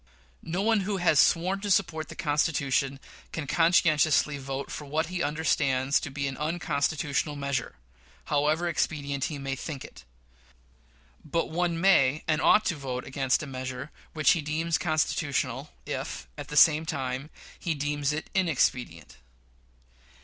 [0.41, 2.99] No one who has sworn to support the Constitution
[3.31, 7.75] can conscientiously vote for what he understands to be an unconstitutional measure,
[8.25, 10.03] however expedient he may think it;
[11.23, 16.27] but one may and ought to vote against a measure which he deems constitutional, if,
[16.35, 17.29] at the same time,
[17.59, 19.17] he deems it inexpedient.